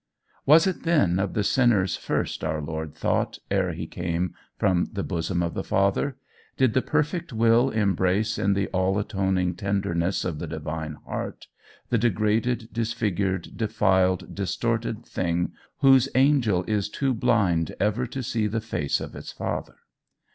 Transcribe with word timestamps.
"Was 0.47 0.65
it 0.65 0.81
then 0.81 1.19
of 1.19 1.35
the 1.35 1.43
sinners 1.43 1.95
first 1.95 2.43
our 2.43 2.59
Lord 2.59 2.95
thought 2.95 3.37
ere 3.51 3.71
he 3.73 3.85
came 3.85 4.33
from 4.57 4.87
the 4.91 5.03
bosom 5.03 5.43
of 5.43 5.53
the 5.53 5.63
Father? 5.63 6.17
Did 6.57 6.73
the 6.73 6.81
perfect 6.81 7.31
will 7.31 7.69
embrace 7.69 8.39
in 8.39 8.55
the 8.55 8.67
all 8.69 8.97
atoning 8.97 9.53
tenderness 9.57 10.25
of 10.25 10.39
the 10.39 10.47
divine 10.47 10.95
heart, 11.05 11.45
the 11.89 11.99
degraded, 11.99 12.69
disfigured, 12.73 13.55
defiled, 13.55 14.33
distorted 14.33 15.05
thing, 15.05 15.51
whose 15.81 16.09
angel 16.15 16.63
is 16.63 16.89
too 16.89 17.13
blind 17.13 17.75
ever 17.79 18.07
to 18.07 18.23
see 18.23 18.47
the 18.47 18.59
face 18.59 18.99
of 19.01 19.15
its 19.15 19.31
Father? 19.31 19.75